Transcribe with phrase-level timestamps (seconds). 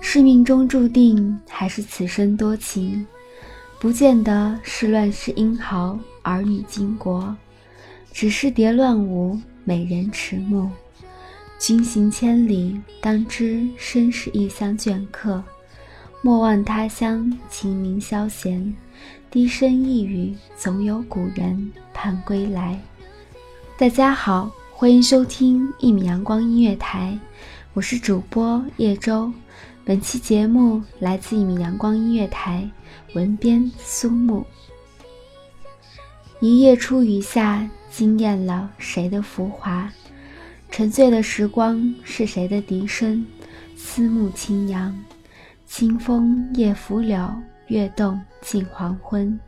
[0.00, 3.06] 是命中注定，还是此生多情？
[3.78, 7.36] 不见得是乱世英豪，儿女倾国，
[8.10, 10.68] 只是蝶乱舞，美人迟暮。
[11.58, 15.44] 君行千里，当知身是异乡倦客。
[16.20, 18.74] 莫忘他乡，清明消闲，
[19.30, 22.80] 低声一语，总有古人盼归来。
[23.78, 27.16] 大家好，欢迎收听一米阳光音乐台，
[27.74, 29.32] 我是主播叶舟。
[29.84, 32.68] 本期节目来自一米阳光音乐台，
[33.14, 34.44] 文编苏木。
[36.40, 39.88] 一夜初雨下，惊艳了谁的浮华？
[40.72, 43.24] 沉醉的时光是谁的笛声？
[43.76, 44.92] 思慕轻扬，
[45.66, 47.32] 清风夜拂柳，
[47.68, 49.38] 月动近黄昏。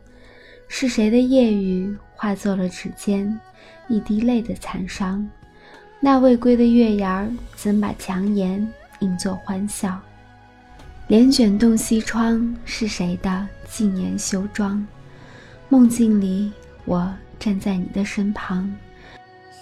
[0.69, 3.39] 是谁的夜雨化作了指尖
[3.87, 5.27] 一滴泪的残伤？
[5.99, 9.99] 那未归的月牙儿，怎把强颜映作欢笑？
[11.07, 14.85] 帘卷动西窗，是谁的静言修妆？
[15.67, 16.51] 梦境里，
[16.85, 18.71] 我站在你的身旁。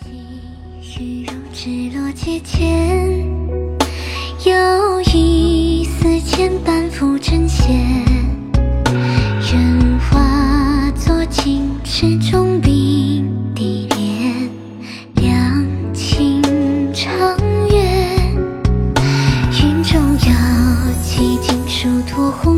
[0.02, 3.25] 细雨如织落阶前，
[4.46, 8.03] 有一丝牵绊浮针线，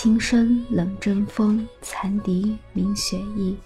[0.00, 3.56] 轻声冷阵风，残笛鸣雪意。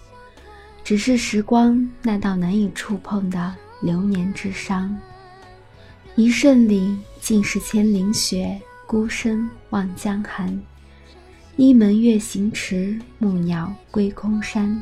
[0.83, 4.97] 只是时光那道难以触碰的流年之伤。
[6.15, 10.59] 一瞬里尽是千灵雪，孤身望江寒。
[11.55, 14.81] 一门月行迟，暮鸟归空山。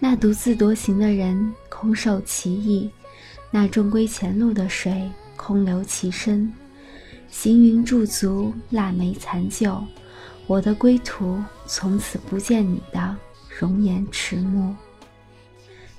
[0.00, 2.90] 那独自独行的人，空受其意；
[3.52, 6.52] 那终归前路的水，空留其身。
[7.30, 9.80] 行云驻足，腊梅残旧。
[10.46, 13.16] 我的归途，从此不见你的
[13.58, 14.74] 容颜迟暮。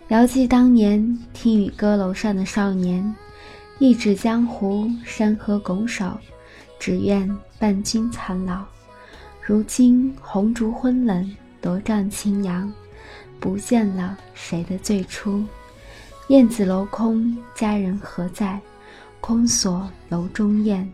[0.08, 3.14] 遥记当年听雨歌楼上的少年，
[3.78, 6.18] 一指江湖，山河拱手，
[6.80, 7.30] 只愿
[7.60, 8.64] 伴君苍老。
[9.42, 12.72] 如今红烛昏冷，罗帐轻扬，
[13.42, 15.44] 不见了谁的最初。
[16.30, 18.58] 燕子楼空，佳人何在？
[19.20, 20.90] 空锁楼中燕。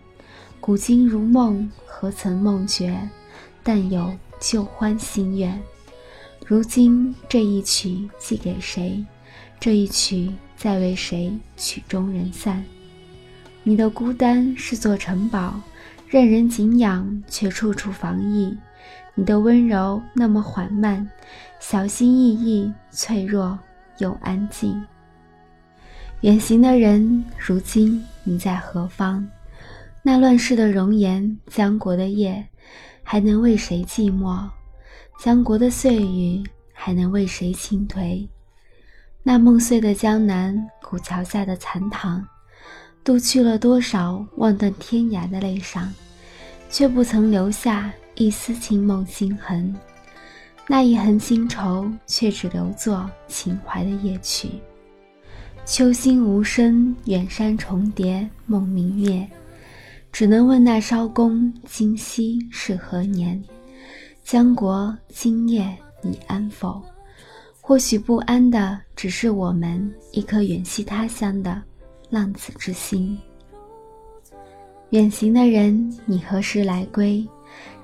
[0.60, 2.98] 古今如梦，何曾梦觉？
[3.64, 5.60] 但有旧欢心愿，
[6.46, 9.04] 如今这一曲寄给谁？
[9.60, 12.64] 这一曲再为谁曲终人散？
[13.64, 15.60] 你的孤单是座城堡，
[16.10, 18.54] 任人景仰，却处处防疫。
[19.16, 21.10] 你的温柔那么缓慢，
[21.62, 23.58] 小心翼翼，脆弱
[24.00, 24.84] 又安静。
[26.22, 29.26] 远行的人，如今你在何方？
[30.02, 32.46] 那乱世的容颜，江国的夜，
[33.04, 34.50] 还能为谁寂寞？
[35.20, 38.28] 江国的碎语，还能为谁倾颓？
[39.22, 42.26] 那梦碎的江南，古桥下的残塘。
[43.04, 45.86] 渡去了多少望断天涯的泪殇，
[46.70, 49.76] 却不曾留下一丝清梦心痕。
[50.68, 54.50] 那一痕新愁，却只留作情怀的夜曲。
[55.66, 59.30] 秋心无声，远山重叠，梦明灭。
[60.14, 63.44] 只能问那艄公，今夕是何年？
[64.24, 66.80] 江国今夜你安否？
[67.60, 71.60] 或许不安的，只是我们一颗远系他乡的。
[72.12, 73.18] 浪子之心，
[74.92, 77.28] 远行的人，你何时来归？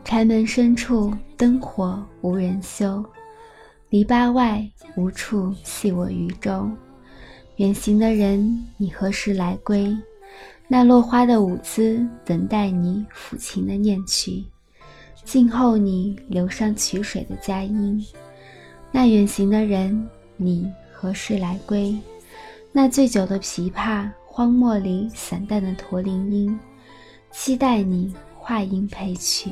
[0.05, 3.03] 柴门深处，灯火无人修，
[3.89, 4.63] 篱笆外
[4.95, 6.69] 无处系我渔舟。
[7.55, 9.97] 远行的人，你何时来归？
[10.69, 14.45] 那落花的舞姿，等待你抚琴的念曲，
[15.25, 18.01] 静候你流觞曲水的佳音。
[18.91, 20.07] 那远行的人，
[20.37, 21.97] 你何时来归？
[22.71, 24.09] 那醉酒的琵琶。
[24.31, 26.57] 荒漠里散淡的驼铃音，
[27.29, 29.51] 期待你话音配曲。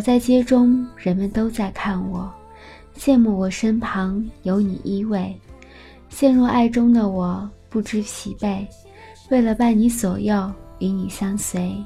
[0.00, 2.32] 走在街中，人们都在看我，
[2.96, 5.30] 羡慕我身旁有你依偎。
[6.08, 8.66] 陷入爱中的我不知疲惫，
[9.28, 11.76] 为了伴你左右，与你相随。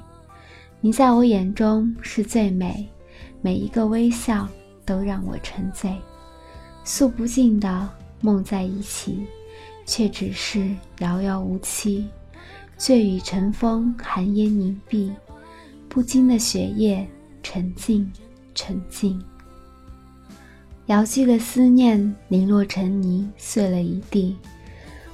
[0.81, 2.89] 你在我眼中是最美，
[3.41, 4.49] 每一个微笑
[4.87, 5.93] 都让我沉醉。
[6.85, 7.91] 诉不尽的
[8.21, 9.27] 梦在一起，
[9.87, 10.71] 却只是
[11.01, 12.07] 遥遥无期。
[12.77, 15.13] 醉雨晨风，寒烟凝碧，
[15.89, 17.05] 不惊的雪夜。
[17.45, 18.11] 沉静，
[18.55, 19.23] 沉静。
[20.87, 24.37] 遥寄的思念零落成泥，碎了一地。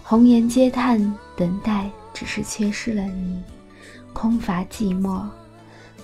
[0.03, 3.43] 红颜嗟叹，等待只是缺失了你，
[4.13, 5.23] 空乏寂寞。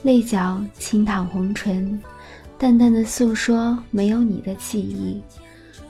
[0.02, 2.00] 泪角轻淌红唇，
[2.58, 5.22] 淡淡的诉说没有你的记忆。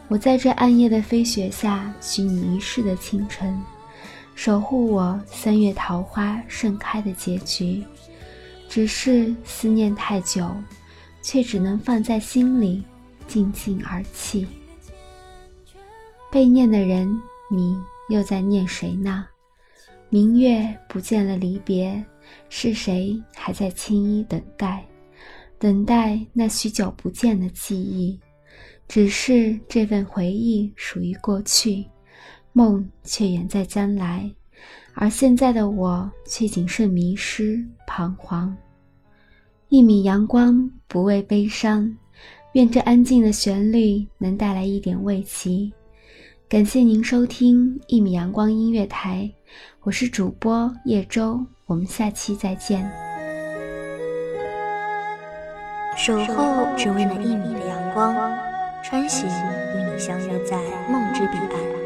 [0.08, 3.58] 我在这暗夜的飞雪下，许你一世的青春，
[4.34, 7.82] 守护我三月桃花盛开的结局。
[8.68, 10.50] 只是思念太久，
[11.22, 12.82] 却只能放在心里，
[13.26, 14.46] 静静而泣。
[16.30, 17.08] 被念的人，
[17.50, 17.76] 你
[18.08, 19.26] 又在念谁呢？
[20.08, 22.04] 明月不见了离别，
[22.48, 24.84] 是谁还在轻衣等待？
[25.58, 28.18] 等待那许久不见的记忆。
[28.88, 31.84] 只是这份回忆属于过去，
[32.52, 34.30] 梦却远在将来。
[34.98, 38.56] 而现在的我，却仅剩迷失、彷徨。
[39.68, 41.94] 一米阳光，不畏悲伤。
[42.52, 45.70] 愿这安静的旋律能带来一点慰藉。
[46.48, 49.30] 感谢您收听一米阳光音乐台，
[49.82, 52.90] 我是主播叶舟，我们下期再见。
[55.94, 58.14] 守候只为那一米的阳光，
[58.82, 60.56] 穿行与你相约在
[60.90, 61.85] 梦之彼岸。